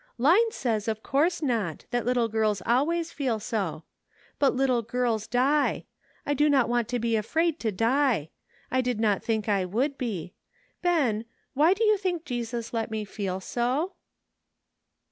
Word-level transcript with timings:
Line 0.17 0.49
says 0.49 0.87
of 0.87 1.03
course 1.03 1.43
not, 1.43 1.85
that 1.91 2.07
little 2.07 2.27
girls 2.27 2.59
always 2.65 3.11
feel 3.11 3.39
so. 3.39 3.83
But 4.39 4.55
little 4.55 4.81
girls 4.81 5.27
die. 5.27 5.85
I 6.25 6.33
do 6.33 6.49
not 6.49 6.67
want 6.67 6.87
to 6.87 6.97
be 6.97 7.15
afraid 7.15 7.59
to 7.59 7.71
die. 7.71 8.31
I 8.71 8.81
did 8.81 8.99
not 8.99 9.21
think 9.23 9.47
I 9.47 9.63
would 9.63 9.99
be. 9.99 10.33
Ben, 10.81 11.25
why 11.53 11.75
do 11.75 11.83
you 11.83 11.97
think 11.99 12.25
Jesus 12.25 12.73
let 12.73 12.89
me 12.89 13.05
feel 13.05 13.39
so?" 13.39 13.93